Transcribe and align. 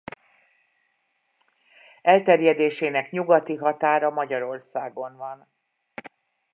Elterjedésének 2.01 3.11
nyugati 3.11 3.55
határa 3.55 4.09
Magyarországon 4.09 5.17
van. 5.17 5.49